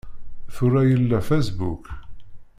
Tura 0.53 0.81
yella 0.89 1.19
Facebook! 1.27 1.83